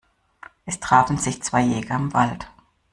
[0.65, 2.49] Es trafen sich zwei Jäger im Wald.